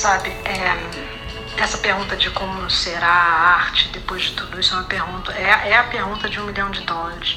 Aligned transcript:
Sabe, 0.00 0.30
é, 0.30 1.62
essa 1.62 1.76
pergunta 1.76 2.16
de 2.16 2.30
como 2.30 2.70
será 2.70 3.06
a 3.06 3.56
arte 3.56 3.86
depois 3.88 4.22
de 4.22 4.30
tudo 4.30 4.58
isso 4.58 4.72
é 4.72 4.78
uma 4.78 4.84
pergunta, 4.84 5.30
é, 5.32 5.72
é 5.72 5.76
a 5.76 5.84
pergunta 5.84 6.26
de 6.26 6.40
um 6.40 6.46
milhão 6.46 6.70
de 6.70 6.80
dólares. 6.84 7.36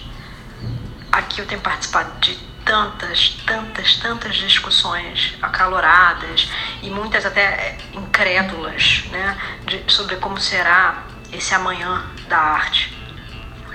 Aqui 1.11 1.41
eu 1.41 1.45
tenho 1.45 1.59
participado 1.59 2.17
de 2.21 2.37
tantas, 2.63 3.31
tantas, 3.45 3.97
tantas 3.97 4.37
discussões 4.37 5.37
acaloradas 5.41 6.49
e 6.81 6.89
muitas 6.89 7.25
até 7.25 7.77
incrédulas 7.91 9.03
né, 9.11 9.37
de, 9.65 9.83
sobre 9.91 10.15
como 10.15 10.39
será 10.39 11.03
esse 11.33 11.53
amanhã 11.53 12.05
da 12.29 12.37
arte. 12.37 12.92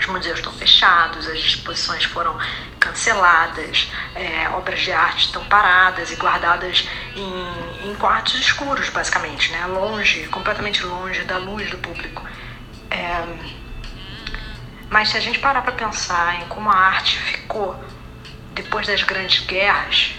Museus 0.08 0.38
estão 0.38 0.52
fechados, 0.52 1.26
as 1.26 1.38
exposições 1.38 2.04
foram 2.04 2.36
canceladas, 2.80 3.90
é, 4.14 4.48
obras 4.50 4.80
de 4.80 4.92
arte 4.92 5.26
estão 5.26 5.44
paradas 5.44 6.10
e 6.10 6.16
guardadas 6.16 6.88
em, 7.14 7.90
em, 7.90 7.94
quartos 7.96 8.34
escuros, 8.34 8.88
basicamente, 8.90 9.52
né? 9.52 9.66
longe, 9.66 10.26
completamente 10.28 10.82
longe 10.84 11.22
da 11.24 11.38
luz 11.38 11.70
do 11.70 11.78
público. 11.78 12.22
É, 12.90 13.24
mas 14.90 15.10
se 15.10 15.16
a 15.16 15.20
gente 15.20 15.38
parar 15.38 15.62
para 15.62 15.72
pensar 15.72 16.40
em 16.40 16.48
como 16.48 16.70
a 16.70 16.74
arte 16.74 17.18
ficou 17.18 17.78
depois 18.54 18.86
das 18.86 19.02
grandes 19.02 19.44
guerras, 19.46 20.14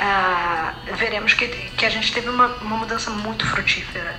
uh, 0.00 0.96
veremos 0.96 1.34
que, 1.34 1.48
que 1.48 1.84
a 1.84 1.90
gente 1.90 2.12
teve 2.12 2.28
uma, 2.28 2.46
uma 2.46 2.76
mudança 2.76 3.10
muito 3.10 3.44
frutífera. 3.46 4.18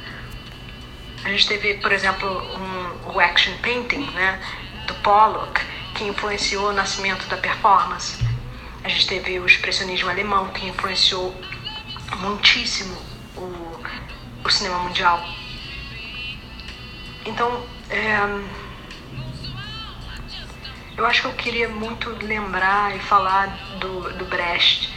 A 1.24 1.30
gente 1.30 1.48
teve, 1.48 1.76
por 1.76 1.92
exemplo, 1.92 2.28
um, 2.30 3.14
o 3.14 3.20
action 3.20 3.54
painting 3.62 4.10
né, 4.12 4.40
do 4.88 4.94
Pollock, 4.96 5.62
que 5.96 6.04
influenciou 6.04 6.70
o 6.70 6.74
nascimento 6.74 7.28
da 7.28 7.38
performance. 7.38 8.18
A 8.84 8.90
gente 8.90 9.08
teve 9.08 9.40
o 9.40 9.46
expressionismo 9.46 10.10
alemão, 10.10 10.48
que 10.50 10.66
influenciou 10.66 11.36
muitíssimo 12.18 12.98
o, 13.38 13.84
o 14.44 14.50
cinema 14.50 14.80
mundial. 14.80 15.24
Então, 17.26 17.64
é, 17.90 18.18
eu 20.98 21.06
acho 21.06 21.22
que 21.22 21.28
eu 21.28 21.34
queria 21.34 21.70
muito 21.70 22.10
lembrar 22.24 22.96
e 22.96 23.00
falar 23.00 23.48
do, 23.80 24.14
do 24.18 24.26
Brecht, 24.26 24.94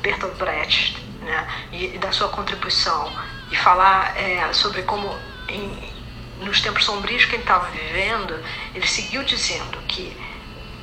Bertolt 0.00 0.34
Brecht, 0.36 0.96
né? 1.22 1.46
E, 1.72 1.94
e 1.94 1.98
da 1.98 2.10
sua 2.12 2.28
contribuição. 2.28 3.12
E 3.50 3.56
falar 3.56 4.16
é, 4.16 4.52
sobre 4.52 4.82
como, 4.82 5.14
em, 5.48 6.44
nos 6.44 6.60
tempos 6.60 6.84
sombrios 6.84 7.24
que 7.24 7.34
ele 7.34 7.42
estava 7.42 7.70
vivendo, 7.70 8.42
ele 8.74 8.86
seguiu 8.86 9.24
dizendo 9.24 9.78
que 9.88 10.16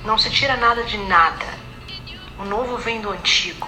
não 0.03 0.17
se 0.17 0.29
tira 0.29 0.57
nada 0.57 0.83
de 0.83 0.97
nada. 0.97 1.45
O 2.37 2.45
novo 2.45 2.77
vem 2.77 3.01
do 3.01 3.11
antigo. 3.11 3.67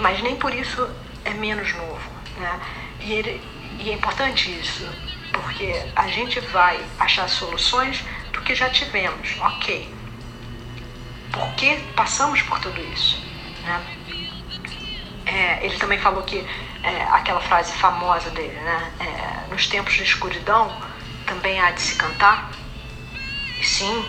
Mas 0.00 0.22
nem 0.22 0.36
por 0.36 0.54
isso 0.54 0.88
é 1.24 1.30
menos 1.30 1.72
novo. 1.74 2.10
Né? 2.38 2.60
E, 3.00 3.12
ele, 3.12 3.40
e 3.80 3.90
é 3.90 3.94
importante 3.94 4.50
isso, 4.50 4.86
porque 5.32 5.90
a 5.96 6.08
gente 6.08 6.38
vai 6.40 6.84
achar 6.98 7.28
soluções 7.28 8.04
que 8.46 8.54
já 8.54 8.70
tivemos, 8.70 9.36
ok. 9.40 9.92
Por 11.32 11.52
que 11.54 11.76
passamos 11.96 12.40
por 12.42 12.60
tudo 12.60 12.80
isso? 12.80 13.20
Né? 13.64 13.84
É, 15.26 15.66
ele 15.66 15.76
também 15.76 15.98
falou 15.98 16.22
que 16.22 16.38
é, 16.82 17.02
aquela 17.10 17.40
frase 17.40 17.72
famosa 17.72 18.30
dele, 18.30 18.58
né? 18.60 18.92
É, 19.00 19.50
nos 19.50 19.66
tempos 19.66 19.94
de 19.94 20.04
escuridão 20.04 20.72
também 21.26 21.60
há 21.60 21.72
de 21.72 21.80
se 21.80 21.96
cantar. 21.96 22.50
E 23.58 23.64
sim, 23.64 24.08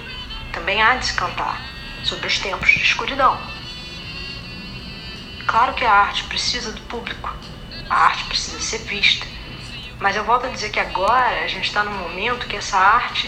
também 0.54 0.82
há 0.82 0.95
de 0.95 1.08
se 1.08 1.14
cantar 1.16 1.60
sobre 2.04 2.28
os 2.28 2.38
tempos 2.40 2.70
de 2.70 2.84
escuridão. 2.84 3.38
Claro 5.48 5.73
que 5.73 5.86
a 5.86 5.92
arte 5.92 6.23
precisa 6.26 6.72
do 6.72 6.82
público, 6.82 7.34
a 7.89 7.95
arte 7.95 8.26
precisa 8.26 8.60
ser 8.60 8.80
vista. 8.80 9.26
Mas 9.99 10.16
eu 10.16 10.23
volto 10.23 10.45
a 10.45 10.49
dizer 10.49 10.70
que 10.70 10.80
agora 10.80 11.44
a 11.44 11.48
gente 11.48 11.66
está 11.66 11.84
num 11.84 11.98
momento 11.98 12.48
que 12.48 12.55
essa 12.55 12.78
arte 12.78 13.28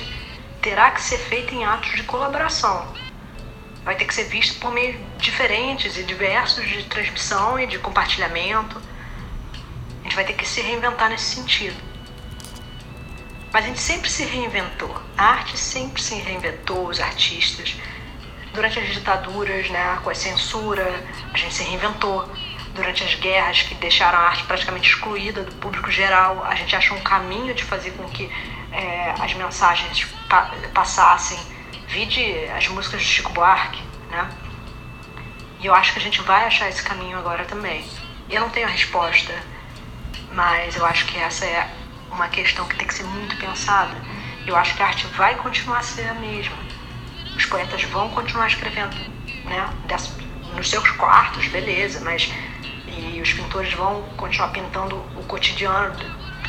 terá 0.61 0.91
que 0.91 1.01
ser 1.01 1.17
feita 1.17 1.55
em 1.55 1.65
atos 1.65 1.95
de 1.95 2.03
colaboração. 2.03 2.93
Vai 3.89 3.95
ter 3.95 4.05
que 4.05 4.13
ser 4.13 4.25
visto 4.25 4.59
por 4.59 4.71
meios 4.71 4.97
diferentes 5.17 5.97
e 5.97 6.03
diversos 6.03 6.63
de 6.69 6.83
transmissão 6.83 7.59
e 7.59 7.65
de 7.65 7.79
compartilhamento. 7.79 8.79
A 9.99 10.03
gente 10.03 10.15
vai 10.15 10.23
ter 10.23 10.33
que 10.33 10.47
se 10.47 10.61
reinventar 10.61 11.09
nesse 11.09 11.35
sentido. 11.37 11.75
Mas 13.51 13.65
a 13.65 13.67
gente 13.67 13.79
sempre 13.79 14.07
se 14.07 14.23
reinventou. 14.25 14.95
A 15.17 15.25
arte 15.25 15.57
sempre 15.57 15.99
se 16.03 16.13
reinventou, 16.13 16.87
os 16.87 16.99
artistas. 16.99 17.77
Durante 18.53 18.77
as 18.77 18.89
ditaduras, 18.89 19.67
né, 19.71 19.99
com 20.03 20.11
a 20.11 20.13
censura, 20.13 21.03
a 21.33 21.35
gente 21.35 21.55
se 21.55 21.63
reinventou. 21.63 22.31
Durante 22.75 23.03
as 23.03 23.15
guerras 23.15 23.63
que 23.63 23.73
deixaram 23.73 24.19
a 24.19 24.21
arte 24.21 24.43
praticamente 24.43 24.87
excluída 24.87 25.41
do 25.41 25.51
público 25.53 25.89
geral, 25.89 26.45
a 26.45 26.53
gente 26.53 26.75
achou 26.75 26.95
um 26.95 27.01
caminho 27.01 27.55
de 27.55 27.63
fazer 27.63 27.89
com 27.93 28.07
que 28.09 28.31
é, 28.71 29.15
as 29.19 29.33
mensagens 29.33 30.05
pa 30.29 30.53
passassem. 30.75 31.39
Vide 31.89 32.45
as 32.55 32.67
músicas 32.67 33.01
de 33.01 33.07
Chico 33.07 33.33
Buarque, 33.33 33.81
né? 34.11 34.29
E 35.59 35.65
eu 35.65 35.75
acho 35.75 35.91
que 35.91 35.99
a 35.99 36.01
gente 36.01 36.21
vai 36.21 36.45
achar 36.45 36.69
esse 36.69 36.83
caminho 36.83 37.17
agora 37.17 37.43
também. 37.45 37.83
Eu 38.29 38.41
não 38.41 38.49
tenho 38.49 38.67
a 38.67 38.69
resposta, 38.69 39.33
mas 40.31 40.75
eu 40.75 40.85
acho 40.85 41.05
que 41.07 41.17
essa 41.17 41.45
é 41.45 41.69
uma 42.11 42.29
questão 42.29 42.65
que 42.67 42.75
tem 42.75 42.87
que 42.87 42.93
ser 42.93 43.03
muito 43.03 43.35
pensada. 43.37 43.95
Eu 44.45 44.55
acho 44.55 44.75
que 44.75 44.83
a 44.83 44.85
arte 44.85 45.07
vai 45.07 45.35
continuar 45.35 45.79
a 45.79 45.83
ser 45.83 46.07
a 46.07 46.13
mesma. 46.13 46.55
Os 47.35 47.45
poetas 47.45 47.83
vão 47.83 48.09
continuar 48.09 48.47
escrevendo, 48.47 48.95
né? 49.45 49.69
nos 50.55 50.69
seus 50.69 50.89
quartos, 50.91 51.47
beleza, 51.47 51.99
mas 52.01 52.31
e 52.87 53.21
os 53.21 53.33
pintores 53.33 53.73
vão 53.73 54.01
continuar 54.17 54.49
pintando 54.49 54.95
o 55.15 55.23
cotidiano 55.23 55.95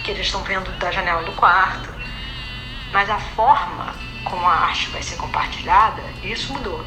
que 0.02 0.10
eles 0.10 0.26
estão 0.26 0.42
vendo 0.42 0.70
da 0.78 0.90
janela 0.90 1.22
do 1.22 1.32
quarto. 1.32 1.99
Mas 2.92 3.08
a 3.08 3.18
forma 3.18 3.94
como 4.24 4.46
a 4.46 4.52
arte 4.52 4.88
vai 4.90 5.02
ser 5.02 5.16
compartilhada, 5.16 6.02
isso 6.22 6.52
mudou. 6.52 6.84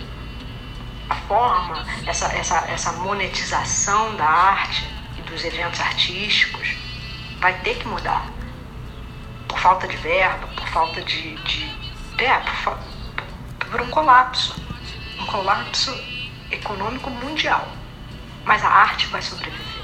A 1.09 1.15
forma, 1.15 1.85
essa, 2.05 2.27
essa, 2.33 2.57
essa 2.69 2.91
monetização 2.93 4.15
da 4.15 4.25
arte 4.25 4.87
e 5.17 5.21
dos 5.21 5.43
eventos 5.43 5.79
artísticos 5.79 6.75
vai 7.39 7.53
ter 7.59 7.77
que 7.77 7.87
mudar. 7.87 8.25
Por 9.47 9.59
falta 9.59 9.87
de 9.87 9.97
verba, 9.97 10.47
por 10.47 10.67
falta 10.69 11.01
de. 11.01 11.35
de 11.35 12.23
é, 12.23 12.39
por, 12.39 12.77
por 13.69 13.81
um 13.81 13.89
colapso. 13.89 14.55
Um 15.19 15.25
colapso 15.25 15.93
econômico 16.51 17.09
mundial. 17.09 17.67
Mas 18.43 18.63
a 18.63 18.69
arte 18.69 19.07
vai 19.07 19.21
sobreviver. 19.21 19.83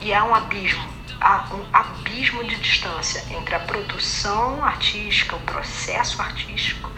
E 0.00 0.12
há 0.12 0.24
um 0.24 0.34
abismo 0.34 0.93
há 1.24 1.46
um 1.54 1.64
abismo 1.72 2.44
de 2.44 2.54
distância 2.56 3.24
entre 3.30 3.54
a 3.54 3.60
produção 3.60 4.62
artística, 4.62 5.34
o 5.34 5.40
processo 5.40 6.20
artístico 6.20 6.92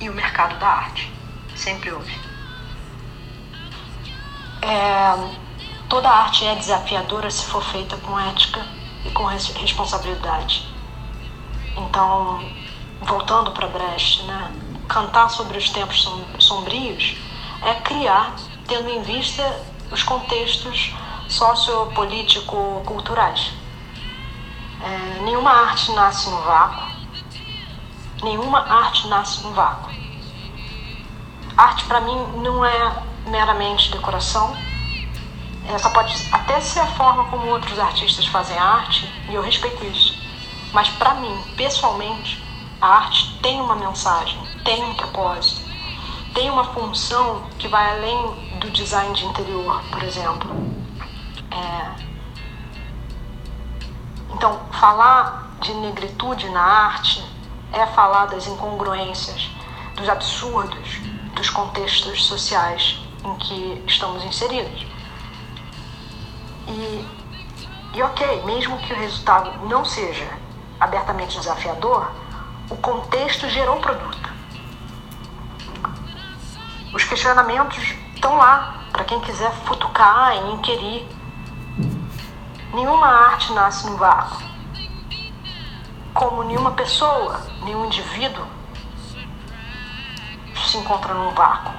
e 0.00 0.08
o 0.08 0.14
mercado 0.14 0.56
da 0.60 0.68
arte. 0.68 1.12
Sempre 1.56 1.90
houve. 1.90 2.16
É, 4.62 5.34
toda 5.88 6.08
arte 6.08 6.46
é 6.46 6.54
desafiadora 6.54 7.28
se 7.32 7.46
for 7.46 7.64
feita 7.64 7.96
com 7.96 8.18
ética 8.20 8.64
e 9.04 9.10
com 9.10 9.24
responsabilidade. 9.24 10.64
Então, 11.76 12.48
voltando 13.00 13.50
para 13.50 13.66
Brecht, 13.66 14.22
né, 14.22 14.52
cantar 14.88 15.28
sobre 15.30 15.58
os 15.58 15.68
tempos 15.70 16.08
sombrios 16.38 17.16
é 17.62 17.74
criar, 17.80 18.36
tendo 18.68 18.88
em 18.88 19.02
vista 19.02 19.42
os 19.90 20.04
contextos 20.04 20.94
sociopolítico-culturais. 21.28 23.52
É, 24.82 25.20
nenhuma 25.22 25.50
arte 25.50 25.92
nasce 25.92 26.30
no 26.30 26.40
vácuo. 26.42 26.88
Nenhuma 28.22 28.60
arte 28.60 29.06
nasce 29.08 29.42
no 29.42 29.52
vácuo. 29.52 29.90
Arte, 31.56 31.84
para 31.84 32.00
mim, 32.00 32.16
não 32.42 32.64
é 32.64 33.02
meramente 33.26 33.90
decoração. 33.90 34.56
Essa 35.68 35.90
pode 35.90 36.14
até 36.32 36.60
ser 36.60 36.80
a 36.80 36.86
forma 36.86 37.26
como 37.26 37.46
outros 37.48 37.78
artistas 37.78 38.26
fazem 38.26 38.56
arte, 38.56 39.06
e 39.28 39.34
eu 39.34 39.42
respeito 39.42 39.84
isso. 39.84 40.16
Mas, 40.72 40.88
para 40.88 41.14
mim, 41.14 41.36
pessoalmente, 41.56 42.42
a 42.80 42.86
arte 42.86 43.38
tem 43.42 43.60
uma 43.60 43.74
mensagem, 43.74 44.40
tem 44.64 44.82
um 44.84 44.94
propósito, 44.94 45.60
tem 46.32 46.48
uma 46.48 46.64
função 46.64 47.42
que 47.58 47.68
vai 47.68 47.98
além 47.98 48.58
do 48.60 48.70
design 48.70 49.12
de 49.14 49.26
interior, 49.26 49.82
por 49.90 50.02
exemplo. 50.02 50.77
É... 51.50 52.08
Então, 54.34 54.60
falar 54.72 55.48
de 55.60 55.74
negritude 55.74 56.48
na 56.50 56.62
arte 56.62 57.24
é 57.72 57.86
falar 57.88 58.26
das 58.26 58.46
incongruências, 58.46 59.50
dos 59.96 60.08
absurdos 60.08 61.00
dos 61.34 61.50
contextos 61.50 62.26
sociais 62.26 63.00
em 63.24 63.34
que 63.36 63.84
estamos 63.86 64.24
inseridos. 64.24 64.86
E, 66.66 67.06
e 67.94 68.02
ok, 68.02 68.42
mesmo 68.44 68.78
que 68.78 68.92
o 68.92 68.96
resultado 68.96 69.66
não 69.66 69.84
seja 69.84 70.28
abertamente 70.78 71.38
desafiador, 71.38 72.10
o 72.70 72.76
contexto 72.76 73.48
gerou 73.48 73.78
o 73.78 73.80
produto. 73.80 74.32
Os 76.92 77.04
questionamentos 77.04 77.94
estão 78.14 78.36
lá 78.36 78.84
para 78.92 79.04
quem 79.04 79.20
quiser 79.20 79.52
futucar 79.64 80.36
e 80.36 80.52
inquirir 80.52 81.06
Nenhuma 82.72 83.06
arte 83.06 83.52
nasce 83.52 83.86
no 83.88 83.96
vácuo. 83.96 84.42
Como 86.12 86.42
nenhuma 86.42 86.72
pessoa, 86.72 87.40
nenhum 87.62 87.86
indivíduo 87.86 88.44
se 90.66 90.76
encontra 90.76 91.14
num 91.14 91.30
vácuo. 91.30 91.72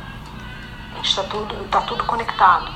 Está 1.03 1.23
tudo, 1.23 1.65
está 1.65 1.81
tudo 1.81 2.03
conectado. 2.05 2.73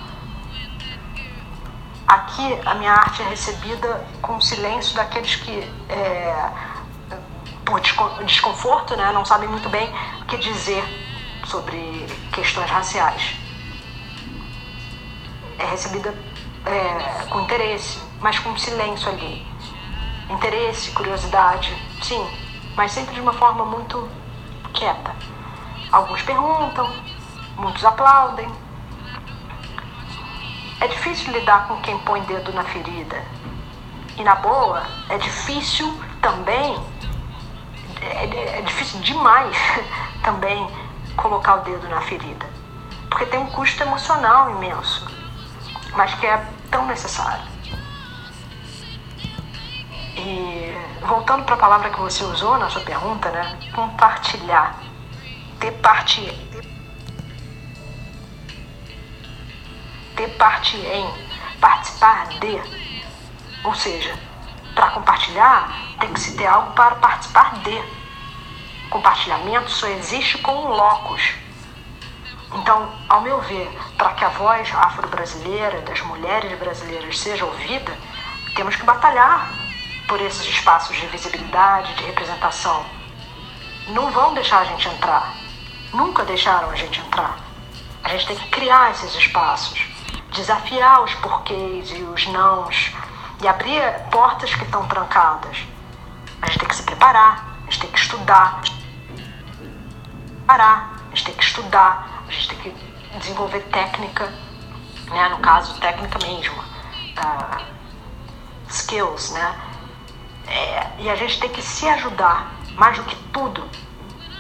Aqui 2.07 2.59
a 2.65 2.75
minha 2.75 2.91
arte 2.91 3.21
é 3.23 3.29
recebida 3.29 4.05
com 4.21 4.35
o 4.35 4.41
silêncio 4.41 4.95
daqueles 4.95 5.35
que, 5.37 5.59
é, 5.89 6.49
por 7.65 7.81
desconforto, 8.25 8.95
né, 8.95 9.11
não 9.11 9.25
sabem 9.25 9.49
muito 9.49 9.69
bem 9.69 9.91
o 10.21 10.25
que 10.25 10.37
dizer 10.37 10.83
sobre 11.45 12.05
questões 12.31 12.69
raciais. 12.69 13.35
É 15.57 15.65
recebida 15.65 16.13
é, 16.65 17.25
com 17.29 17.41
interesse, 17.41 18.01
mas 18.19 18.39
com 18.39 18.55
silêncio 18.57 19.09
ali. 19.09 19.45
Interesse, 20.29 20.91
curiosidade, 20.91 21.75
sim, 22.01 22.25
mas 22.75 22.91
sempre 22.91 23.13
de 23.13 23.21
uma 23.21 23.33
forma 23.33 23.65
muito 23.65 24.09
quieta. 24.73 25.15
Alguns 25.91 26.21
perguntam, 26.23 26.89
muitos 27.57 27.83
aplaudem. 27.85 28.49
É 30.79 30.87
difícil 30.87 31.31
lidar 31.31 31.67
com 31.67 31.79
quem 31.81 31.97
põe 31.99 32.21
dedo 32.21 32.51
na 32.53 32.63
ferida. 32.63 33.23
E 34.17 34.23
na 34.23 34.35
boa, 34.35 34.83
é 35.09 35.17
difícil 35.17 35.99
também, 36.21 36.77
é, 38.01 38.57
é 38.59 38.61
difícil 38.61 38.99
demais 39.01 39.55
também 40.23 40.67
colocar 41.15 41.55
o 41.55 41.61
dedo 41.61 41.87
na 41.89 42.01
ferida. 42.01 42.45
Porque 43.09 43.25
tem 43.25 43.39
um 43.39 43.47
custo 43.47 43.81
emocional 43.83 44.49
imenso, 44.51 45.07
mas 45.95 46.13
que 46.15 46.25
é 46.25 46.43
tão 46.73 46.87
necessário. 46.87 47.45
E 50.17 50.75
voltando 51.05 51.45
para 51.45 51.53
a 51.53 51.57
palavra 51.57 51.91
que 51.91 51.99
você 51.99 52.23
usou 52.23 52.57
na 52.57 52.67
sua 52.69 52.81
pergunta, 52.81 53.29
né? 53.29 53.59
Compartilhar. 53.73 54.79
Ter 55.59 55.71
parte. 55.73 56.21
Ter 60.15 60.27
parte 60.29 60.77
em. 60.77 61.23
Participar 61.61 62.27
de. 62.39 62.59
Ou 63.63 63.75
seja, 63.75 64.19
para 64.73 64.89
compartilhar, 64.91 65.71
tem 65.99 66.11
que 66.11 66.19
se 66.19 66.35
ter 66.35 66.47
algo 66.47 66.73
para 66.73 66.95
participar 66.95 67.53
de. 67.59 68.03
Compartilhamento 68.89 69.69
só 69.69 69.87
existe 69.87 70.39
com 70.39 70.51
um 70.51 70.69
locus. 70.69 71.35
Então, 72.55 72.91
ao 73.07 73.21
meu 73.21 73.39
ver, 73.41 73.71
para 73.97 74.13
que 74.13 74.25
a 74.25 74.29
voz 74.29 74.73
afro-brasileira 74.73 75.81
das 75.81 76.01
mulheres 76.01 76.57
brasileiras 76.57 77.19
seja 77.19 77.45
ouvida, 77.45 77.97
temos 78.55 78.75
que 78.75 78.83
batalhar 78.83 79.51
por 80.07 80.19
esses 80.21 80.45
espaços 80.45 80.95
de 80.95 81.07
visibilidade, 81.07 81.93
de 81.95 82.03
representação. 82.03 82.85
Não 83.87 84.11
vão 84.11 84.33
deixar 84.33 84.59
a 84.59 84.65
gente 84.65 84.87
entrar. 84.87 85.33
Nunca 85.93 86.23
deixaram 86.23 86.69
a 86.69 86.75
gente 86.75 86.99
entrar. 86.99 87.37
A 88.03 88.09
gente 88.09 88.27
tem 88.27 88.35
que 88.35 88.49
criar 88.49 88.91
esses 88.91 89.15
espaços, 89.15 89.87
desafiar 90.31 91.03
os 91.03 91.13
porquês 91.15 91.89
e 91.91 92.01
os 92.03 92.27
nãos 92.27 92.93
e 93.41 93.47
abrir 93.47 93.81
portas 94.11 94.53
que 94.53 94.63
estão 94.63 94.87
trancadas. 94.87 95.65
A 96.41 96.47
gente 96.47 96.59
tem 96.59 96.67
que 96.67 96.75
se 96.75 96.83
preparar, 96.83 97.57
a 97.61 97.71
gente 97.71 97.79
tem 97.79 97.91
que 97.91 97.99
estudar. 97.99 98.61
Parar, 100.45 100.93
a 101.11 101.15
gente 101.15 101.25
tem 101.25 101.35
que 101.35 101.43
estudar, 101.43 102.23
a 102.27 102.31
gente 102.31 102.49
tem 102.49 102.57
que 102.59 102.92
desenvolver 103.19 103.61
técnica, 103.63 104.25
né? 105.07 105.29
no 105.29 105.39
caso, 105.39 105.79
técnica 105.79 106.19
mesmo, 106.25 106.59
uh, 106.61 107.63
skills, 108.69 109.31
né? 109.31 109.59
É, 110.47 110.91
e 110.99 111.09
a 111.09 111.15
gente 111.15 111.39
tem 111.39 111.49
que 111.49 111.61
se 111.61 111.87
ajudar, 111.87 112.51
mais 112.75 112.97
do 112.97 113.03
que 113.03 113.15
tudo, 113.31 113.63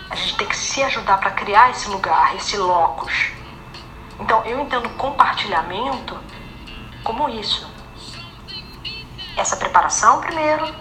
a 0.09 0.15
gente 0.15 0.35
tem 0.37 0.47
que 0.47 0.57
se 0.57 0.83
ajudar 0.83 1.17
para 1.17 1.31
criar 1.31 1.71
esse 1.71 1.89
lugar, 1.89 2.35
esse 2.35 2.57
locus. 2.57 3.31
Então, 4.19 4.43
eu 4.45 4.59
entendo 4.59 4.89
compartilhamento 4.91 6.17
como 7.03 7.29
isso. 7.29 7.67
Essa 9.35 9.57
preparação 9.57 10.21
primeiro 10.21 10.73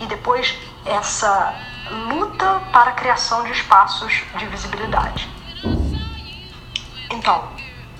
e 0.00 0.06
depois 0.06 0.58
essa 0.84 1.54
luta 1.90 2.60
para 2.72 2.90
a 2.90 2.94
criação 2.94 3.44
de 3.44 3.52
espaços 3.52 4.24
de 4.36 4.46
visibilidade. 4.46 5.35
Então, 7.16 7.50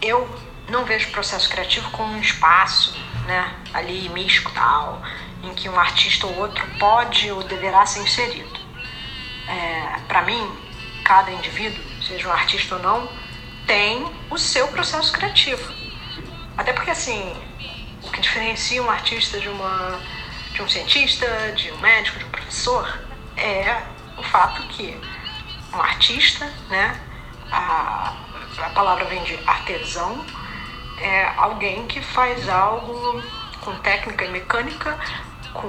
eu 0.02 0.28
não 0.68 0.84
vejo 0.84 1.08
o 1.08 1.12
processo 1.12 1.48
criativo 1.48 1.90
como 1.90 2.12
um 2.12 2.20
espaço, 2.20 2.94
né, 3.26 3.54
ali 3.72 4.08
místico 4.10 4.52
tal, 4.52 5.02
em 5.42 5.54
que 5.54 5.68
um 5.70 5.78
artista 5.78 6.26
ou 6.26 6.36
outro 6.36 6.64
pode 6.78 7.30
ou 7.30 7.42
deverá 7.42 7.86
ser 7.86 8.00
inserido. 8.00 8.60
É, 9.48 10.00
Para 10.06 10.22
mim, 10.22 10.50
cada 11.02 11.30
indivíduo, 11.30 11.82
seja 12.02 12.28
um 12.28 12.32
artista 12.32 12.76
ou 12.76 12.82
não, 12.82 13.08
tem 13.66 14.06
o 14.30 14.36
seu 14.36 14.68
processo 14.68 15.10
criativo. 15.12 15.72
Até 16.56 16.74
porque, 16.74 16.90
assim, 16.90 17.34
o 18.02 18.10
que 18.10 18.20
diferencia 18.20 18.82
um 18.82 18.90
artista 18.90 19.40
de, 19.40 19.48
uma, 19.48 19.98
de 20.52 20.60
um 20.60 20.68
cientista, 20.68 21.26
de 21.52 21.72
um 21.72 21.78
médico, 21.78 22.18
de 22.18 22.24
um 22.26 22.30
professor, 22.30 23.00
é 23.34 23.82
o 24.18 24.22
fato 24.22 24.62
que 24.68 24.98
um 25.72 25.80
artista, 25.80 26.44
né, 26.68 27.00
a, 27.50 28.25
a 28.58 28.70
palavra 28.70 29.04
vem 29.06 29.22
de 29.22 29.38
artesão, 29.46 30.24
é 30.98 31.32
alguém 31.36 31.86
que 31.86 32.00
faz 32.00 32.48
algo 32.48 33.22
com 33.60 33.74
técnica 33.80 34.24
e 34.24 34.30
mecânica, 34.30 34.98
com 35.52 35.68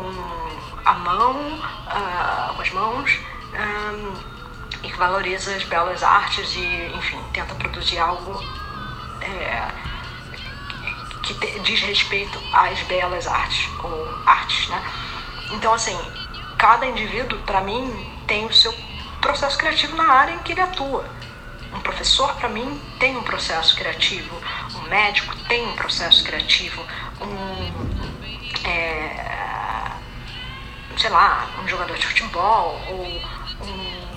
a 0.86 0.94
mão, 0.94 1.60
uh, 1.60 2.56
com 2.56 2.62
as 2.62 2.72
mãos, 2.72 3.20
um, 3.54 4.38
e 4.84 4.90
que 4.90 4.98
valoriza 4.98 5.56
as 5.56 5.64
belas 5.64 6.04
artes 6.04 6.56
e, 6.56 6.92
enfim, 6.96 7.20
tenta 7.34 7.56
produzir 7.56 7.98
algo 7.98 8.40
é, 9.22 9.68
que 11.24 11.34
te, 11.34 11.60
diz 11.60 11.82
respeito 11.82 12.40
às 12.54 12.80
belas 12.84 13.28
artes, 13.28 13.70
ou 13.84 14.22
artes, 14.26 14.70
né? 14.70 14.82
Então, 15.52 15.74
assim, 15.74 15.98
cada 16.58 16.86
indivíduo, 16.86 17.40
para 17.40 17.62
mim, 17.62 17.92
tem 18.28 18.46
o 18.46 18.54
seu 18.54 18.74
processo 19.22 19.58
criativo 19.58 19.96
na 19.96 20.08
área 20.08 20.34
em 20.34 20.40
que 20.40 20.52
ele 20.52 20.62
atua. 20.62 21.06
Um 21.78 21.82
professor, 21.82 22.34
para 22.36 22.50
mim, 22.50 22.82
tem 23.00 23.16
um 23.16 23.22
processo 23.22 23.76
criativo. 23.76 24.36
Um 24.76 24.90
médico 24.90 25.36
tem 25.48 25.66
um 25.68 25.76
processo 25.76 26.24
criativo. 26.24 26.84
Um, 27.22 28.68
é, 28.68 29.92
sei 30.98 31.10
lá, 31.12 31.48
um 31.64 31.68
jogador 31.68 31.96
de 31.96 32.06
futebol 32.06 32.82
ou 32.90 33.06
um, 33.68 34.08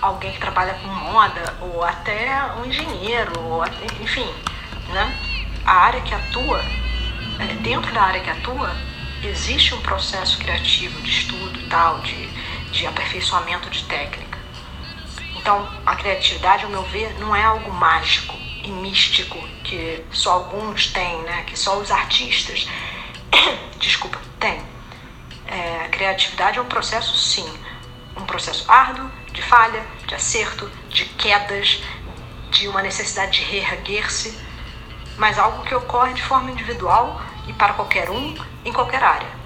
alguém 0.00 0.32
que 0.32 0.38
trabalha 0.40 0.74
com 0.74 0.88
moda 0.88 1.54
ou 1.60 1.84
até 1.84 2.42
um 2.56 2.64
engenheiro, 2.64 3.38
ou 3.40 3.62
até, 3.62 3.84
enfim, 4.00 4.28
né? 4.88 5.14
A 5.66 5.72
área 5.72 6.00
que 6.00 6.14
atua, 6.14 6.64
é, 7.40 7.54
dentro 7.62 7.92
da 7.92 8.02
área 8.02 8.20
que 8.20 8.30
atua, 8.30 8.74
existe 9.22 9.74
um 9.74 9.80
processo 9.80 10.38
criativo 10.38 11.00
de 11.02 11.10
estudo 11.10 11.68
tal, 11.68 12.00
de, 12.00 12.26
de 12.70 12.86
aperfeiçoamento 12.86 13.68
de 13.68 13.84
técnica. 13.84 14.23
Então, 15.44 15.68
a 15.84 15.94
criatividade, 15.94 16.64
ao 16.64 16.70
meu 16.70 16.82
ver, 16.84 17.20
não 17.20 17.36
é 17.36 17.44
algo 17.44 17.70
mágico 17.70 18.34
e 18.62 18.70
místico 18.70 19.38
que 19.62 20.02
só 20.10 20.32
alguns 20.32 20.86
têm, 20.86 21.20
né? 21.20 21.44
que 21.46 21.54
só 21.54 21.76
os 21.76 21.90
artistas, 21.90 22.66
desculpa, 23.76 24.18
têm. 24.40 24.62
É, 25.46 25.88
criatividade 25.88 26.58
é 26.58 26.62
um 26.62 26.64
processo, 26.64 27.14
sim, 27.18 27.46
um 28.16 28.24
processo 28.24 28.64
árduo, 28.72 29.10
de 29.34 29.42
falha, 29.42 29.84
de 30.06 30.14
acerto, 30.14 30.66
de 30.88 31.04
quedas, 31.04 31.82
de 32.50 32.66
uma 32.66 32.80
necessidade 32.80 33.40
de 33.40 33.44
reerguer-se, 33.44 34.40
mas 35.18 35.38
algo 35.38 35.62
que 35.64 35.74
ocorre 35.74 36.14
de 36.14 36.22
forma 36.22 36.50
individual 36.52 37.20
e 37.46 37.52
para 37.52 37.74
qualquer 37.74 38.08
um, 38.08 38.34
em 38.64 38.72
qualquer 38.72 39.04
área. 39.04 39.43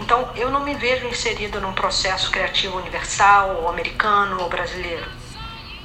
Então, 0.00 0.30
eu 0.34 0.50
não 0.50 0.64
me 0.64 0.74
vejo 0.74 1.06
inserida 1.06 1.60
num 1.60 1.72
processo 1.72 2.30
criativo 2.30 2.78
universal, 2.78 3.56
ou 3.56 3.68
americano, 3.68 4.40
ou 4.40 4.48
brasileiro. 4.48 5.06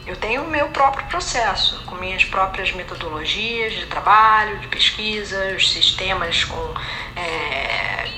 Eu 0.07 0.15
tenho 0.15 0.43
o 0.43 0.48
meu 0.48 0.69
próprio 0.69 1.05
processo, 1.07 1.81
com 1.86 1.95
minhas 1.95 2.24
próprias 2.24 2.72
metodologias 2.72 3.74
de 3.74 3.86
trabalho, 3.88 4.60
de 4.60 4.67
pesquisa, 4.67 5.53
os 5.55 5.69
sistemas 5.69 6.45
com, 6.45 6.74
é, 7.15 8.10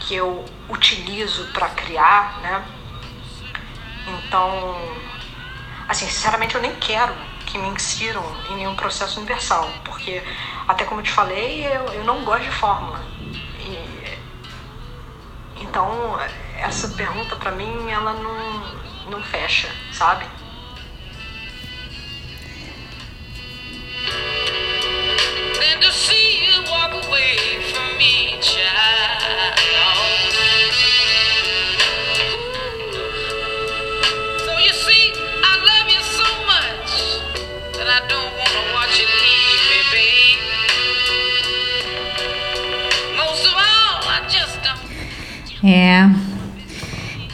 que 0.00 0.16
eu 0.16 0.44
utilizo 0.68 1.46
para 1.46 1.68
criar, 1.70 2.40
né? 2.42 2.64
Então, 4.06 4.76
assim, 5.88 6.06
sinceramente 6.06 6.56
eu 6.56 6.60
nem 6.60 6.74
quero 6.74 7.14
que 7.46 7.56
me 7.56 7.68
insiram 7.68 8.24
em 8.50 8.56
nenhum 8.56 8.74
processo 8.74 9.18
universal, 9.18 9.80
porque, 9.84 10.22
até 10.66 10.84
como 10.84 11.00
eu 11.00 11.04
te 11.04 11.12
falei, 11.12 11.66
eu, 11.66 11.92
eu 11.94 12.04
não 12.04 12.22
gosto 12.24 12.44
de 12.44 12.50
fórmula. 12.50 13.17
Então, 15.68 16.18
essa 16.56 16.88
pergunta 16.88 17.36
para 17.36 17.52
mim, 17.52 17.90
ela 17.90 18.14
não, 18.14 19.10
não 19.10 19.22
fecha, 19.22 19.68
sabe? 19.92 20.26
É, 45.70 46.08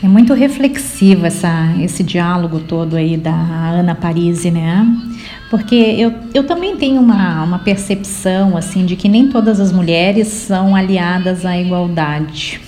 é 0.03 0.09
muito 0.09 0.35
reflexivo 0.35 1.25
essa, 1.25 1.73
esse 1.81 2.03
diálogo 2.03 2.59
todo 2.59 2.97
aí 2.97 3.17
da 3.17 3.31
Ana 3.31 3.95
Parisi, 3.95 4.51
né? 4.51 4.85
Porque 5.49 5.77
eu, 5.77 6.13
eu 6.35 6.45
também 6.45 6.77
tenho 6.77 7.01
uma, 7.01 7.45
uma 7.45 7.61
percepção, 7.61 8.57
assim, 8.57 8.85
de 8.85 8.97
que 8.97 9.09
nem 9.09 9.29
todas 9.29 9.61
as 9.61 9.71
mulheres 9.71 10.27
são 10.27 10.75
aliadas 10.75 11.47
à 11.47 11.57
igualdade, 11.57 12.61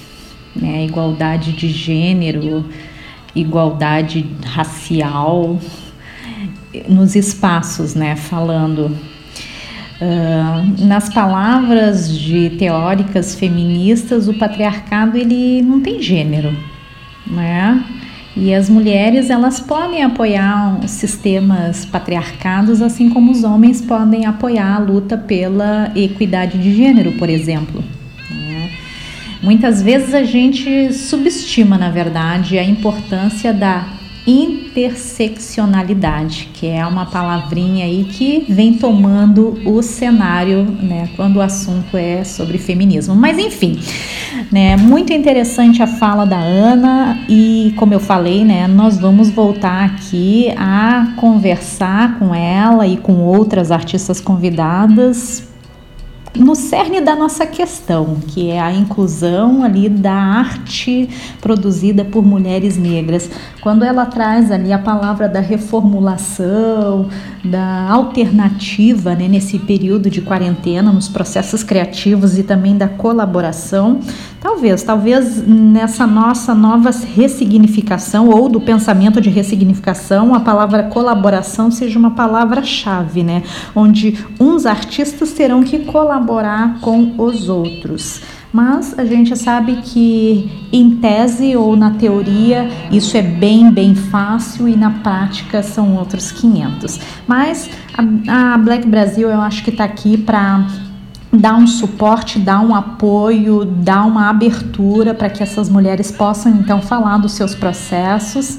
né? 0.54 0.84
Igualdade 0.84 1.50
de 1.50 1.68
gênero, 1.68 2.64
igualdade 3.34 4.24
racial, 4.44 5.58
nos 6.88 7.16
espaços, 7.16 7.96
né? 7.96 8.14
Falando 8.14 8.96
Uh, 9.98 10.84
nas 10.86 11.08
palavras 11.08 12.10
de 12.18 12.50
teóricas 12.50 13.34
feministas, 13.34 14.28
o 14.28 14.34
patriarcado 14.34 15.16
ele 15.16 15.62
não 15.62 15.80
tem 15.80 16.02
gênero, 16.02 16.54
né? 17.26 17.82
E 18.36 18.52
as 18.52 18.68
mulheres 18.68 19.30
elas 19.30 19.58
podem 19.58 20.02
apoiar 20.02 20.86
sistemas 20.86 21.86
patriarcados, 21.86 22.82
assim 22.82 23.08
como 23.08 23.32
os 23.32 23.42
homens 23.42 23.80
podem 23.80 24.26
apoiar 24.26 24.76
a 24.76 24.78
luta 24.78 25.16
pela 25.16 25.90
equidade 25.96 26.58
de 26.58 26.76
gênero, 26.76 27.12
por 27.12 27.30
exemplo. 27.30 27.82
Né? 28.30 28.70
Muitas 29.42 29.82
vezes 29.82 30.12
a 30.12 30.22
gente 30.22 30.92
subestima, 30.92 31.78
na 31.78 31.88
verdade, 31.88 32.58
a 32.58 32.64
importância 32.64 33.54
da 33.54 33.86
interseccionalidade, 34.26 36.50
que 36.52 36.66
é 36.66 36.84
uma 36.84 37.06
palavrinha 37.06 37.84
aí 37.84 38.02
que 38.04 38.44
vem 38.48 38.74
tomando 38.74 39.60
o 39.64 39.80
cenário, 39.82 40.64
né, 40.64 41.08
quando 41.14 41.36
o 41.36 41.40
assunto 41.40 41.96
é 41.96 42.24
sobre 42.24 42.58
feminismo. 42.58 43.14
Mas 43.14 43.38
enfim, 43.38 43.78
né, 44.50 44.76
muito 44.76 45.12
interessante 45.12 45.80
a 45.82 45.86
fala 45.86 46.26
da 46.26 46.38
Ana 46.38 47.20
e 47.28 47.72
como 47.76 47.94
eu 47.94 48.00
falei, 48.00 48.44
né, 48.44 48.66
nós 48.66 48.98
vamos 48.98 49.30
voltar 49.30 49.84
aqui 49.84 50.52
a 50.56 51.12
conversar 51.16 52.18
com 52.18 52.34
ela 52.34 52.84
e 52.86 52.96
com 52.96 53.20
outras 53.20 53.70
artistas 53.70 54.20
convidadas 54.20 55.46
no 56.38 56.54
cerne 56.54 57.00
da 57.00 57.14
nossa 57.14 57.46
questão, 57.46 58.18
que 58.28 58.50
é 58.50 58.60
a 58.60 58.72
inclusão 58.72 59.62
ali 59.62 59.88
da 59.88 60.12
arte 60.12 61.08
produzida 61.40 62.04
por 62.04 62.24
mulheres 62.24 62.76
negras. 62.76 63.30
Quando 63.60 63.84
ela 63.84 64.06
traz 64.06 64.50
ali 64.50 64.72
a 64.72 64.78
palavra 64.78 65.28
da 65.28 65.40
reformulação, 65.40 67.08
da 67.44 67.88
alternativa 67.90 69.14
né, 69.14 69.28
nesse 69.28 69.58
período 69.58 70.10
de 70.10 70.20
quarentena, 70.20 70.92
nos 70.92 71.08
processos 71.08 71.62
criativos 71.62 72.38
e 72.38 72.42
também 72.42 72.76
da 72.76 72.88
colaboração, 72.88 74.00
talvez, 74.40 74.82
talvez 74.82 75.46
nessa 75.46 76.06
nossa 76.06 76.54
nova 76.54 76.90
ressignificação 76.90 78.28
ou 78.28 78.48
do 78.48 78.60
pensamento 78.60 79.20
de 79.20 79.30
ressignificação, 79.30 80.34
a 80.34 80.40
palavra 80.40 80.84
colaboração 80.84 81.70
seja 81.70 81.98
uma 81.98 82.12
palavra-chave, 82.12 83.22
né? 83.22 83.42
Onde 83.74 84.24
uns 84.38 84.66
artistas 84.66 85.32
terão 85.32 85.62
que 85.62 85.80
colaborar 85.80 86.80
com 86.80 87.14
os 87.18 87.48
outros 87.48 88.22
mas 88.56 88.98
a 88.98 89.04
gente 89.04 89.36
sabe 89.36 89.76
que 89.82 90.50
em 90.72 90.92
tese 90.96 91.54
ou 91.54 91.76
na 91.76 91.90
teoria 91.90 92.70
isso 92.90 93.14
é 93.14 93.20
bem, 93.20 93.70
bem 93.70 93.94
fácil 93.94 94.66
e 94.66 94.74
na 94.74 94.90
prática 94.90 95.62
são 95.62 95.94
outros 95.96 96.32
500. 96.32 96.98
Mas 97.26 97.68
a, 97.94 98.54
a 98.54 98.56
Black 98.56 98.88
Brasil 98.88 99.28
eu 99.28 99.42
acho 99.42 99.62
que 99.62 99.68
está 99.68 99.84
aqui 99.84 100.16
para 100.16 100.66
dar 101.36 101.56
um 101.56 101.66
suporte, 101.66 102.38
dar 102.38 102.60
um 102.60 102.74
apoio, 102.74 103.64
dar 103.64 104.04
uma 104.06 104.28
abertura 104.28 105.14
para 105.14 105.30
que 105.30 105.42
essas 105.42 105.68
mulheres 105.68 106.10
possam 106.10 106.52
então 106.52 106.80
falar 106.80 107.18
dos 107.18 107.32
seus 107.32 107.54
processos 107.54 108.58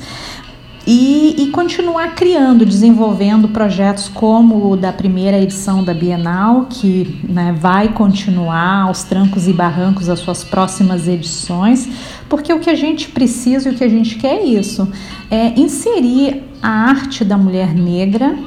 e, 0.90 1.36
e, 1.38 1.48
continuar 1.48 2.16
criando, 2.16 2.66
desenvolvendo 2.66 3.50
projetos 3.50 4.08
como 4.08 4.72
o 4.72 4.78
da 4.78 4.94
primeira 4.94 5.38
edição 5.38 5.84
da 5.84 5.94
Bienal, 5.94 6.68
que 6.70 7.20
né, 7.28 7.54
vai 7.60 7.90
continuar 7.90 8.84
aos 8.84 9.04
trancos 9.04 9.50
e 9.50 9.54
barrancos 9.54 10.08
as 10.08 10.20
suas 10.20 10.46
próximas 10.46 11.06
edições, 11.06 11.90
porque 12.30 12.54
o 12.54 12.60
que 12.62 12.70
a 12.70 12.76
gente 12.76 13.10
precisa 13.10 13.68
e 13.68 13.74
o 13.74 13.76
que 13.76 13.84
a 13.84 13.90
gente 13.90 14.16
quer 14.16 14.36
é 14.36 14.46
isso: 14.46 14.90
é 15.30 15.60
inserir 15.60 16.44
a 16.62 16.70
arte 16.70 17.26
da 17.26 17.38
mulher 17.38 17.76
negra 17.76 18.38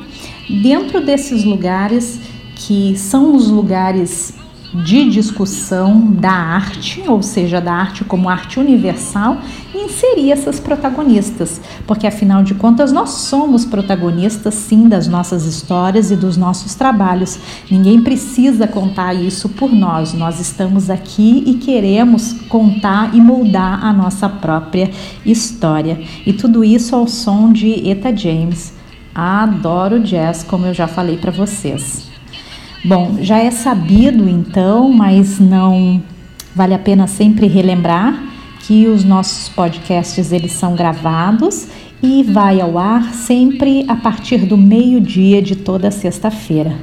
dentro 0.49 1.05
desses 1.05 1.45
lugares 1.45 2.19
que 2.61 2.95
são 2.97 3.35
os 3.35 3.49
lugares 3.49 4.35
de 4.73 5.11
discussão 5.11 6.12
da 6.12 6.31
arte, 6.31 7.02
ou 7.09 7.23
seja, 7.23 7.61
da 7.61 7.73
arte 7.73 8.05
como 8.05 8.29
arte 8.29 8.61
universal, 8.61 9.38
e 9.75 9.87
inserir 9.87 10.31
essas 10.31 10.61
protagonistas, 10.61 11.61
porque 11.87 12.07
afinal 12.07 12.45
de 12.45 12.55
contas 12.55 12.93
nós 12.93 13.11
somos 13.11 13.64
protagonistas 13.64 14.55
sim 14.55 14.88
das 14.88 15.09
nossas 15.09 15.45
histórias 15.45 16.11
e 16.11 16.17
dos 16.17 16.37
nossos 16.37 16.75
trabalhos. 16.75 17.38
Ninguém 17.69 18.00
precisa 18.02 18.69
contar 18.69 19.14
isso 19.14 19.49
por 19.49 19.73
nós, 19.73 20.12
nós 20.12 20.38
estamos 20.38 20.88
aqui 20.88 21.43
e 21.47 21.55
queremos 21.55 22.35
contar 22.49 23.14
e 23.14 23.21
moldar 23.21 23.85
a 23.85 23.93
nossa 23.93 24.29
própria 24.29 24.90
história. 25.26 26.00
E 26.25 26.33
tudo 26.33 26.62
isso 26.62 26.95
ao 26.95 27.09
som 27.09 27.52
de 27.52 27.88
Eta 27.88 28.14
James. 28.14 28.75
Adoro 29.12 29.99
jazz, 29.99 30.45
como 30.45 30.67
eu 30.67 30.75
já 30.75 30.87
falei 30.87 31.17
para 31.17 31.33
vocês. 31.33 32.10
Bom, 32.85 33.19
já 33.21 33.39
é 33.39 33.51
sabido 33.51 34.29
então, 34.29 34.91
mas 34.91 35.39
não 35.39 36.03
vale 36.55 36.75
a 36.75 36.79
pena 36.79 37.07
sempre 37.07 37.47
relembrar 37.47 38.31
que 38.61 38.87
os 38.87 39.05
nossos 39.05 39.49
podcasts 39.49 40.33
eles 40.33 40.53
são 40.53 40.75
gravados 40.75 41.69
e 42.03 42.23
vai 42.23 42.61
ao 42.61 42.79
ar 42.79 43.13
sempre 43.13 43.85
a 43.89 43.97
partir 43.97 44.39
do 44.39 44.57
meio-dia 44.57 45.43
de 45.43 45.57
toda 45.57 45.91
sexta-feira. 45.91 46.75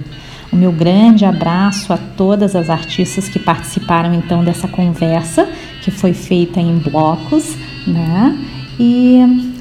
O 0.51 0.55
meu 0.55 0.71
grande 0.71 1.25
abraço 1.25 1.91
a 1.91 1.97
todas 1.97 2.55
as 2.55 2.69
artistas 2.69 3.27
que 3.27 3.39
participaram 3.39 4.13
então 4.13 4.43
dessa 4.43 4.67
conversa, 4.67 5.49
que 5.81 5.91
foi 5.91 6.13
feita 6.13 6.59
em 6.59 6.77
blocos, 6.77 7.55
né? 7.85 8.37
E 8.79 9.19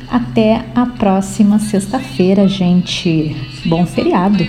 até 0.08 0.64
a 0.74 0.86
próxima 0.86 1.58
sexta-feira, 1.58 2.46
gente. 2.46 3.34
Bom 3.64 3.84
feriado. 3.86 4.46